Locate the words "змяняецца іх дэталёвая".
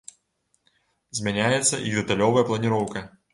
1.17-2.47